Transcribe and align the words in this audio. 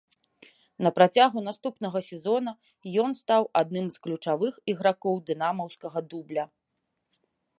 На 0.85 0.91
працягу 0.99 1.39
наступнага 1.47 1.99
сезона 2.07 2.51
ён 3.03 3.09
стаў 3.21 3.43
адным 3.63 3.87
з 3.97 4.03
ключавых 4.07 4.53
ігракоў 4.75 5.15
дынамаўскага 5.31 5.99
дубля. 6.15 6.43